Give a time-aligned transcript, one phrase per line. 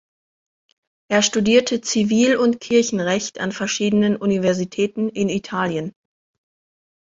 [1.11, 5.93] Er studierte Zivil- und Kirchenrecht an verschiedenen Universitäten in Italien.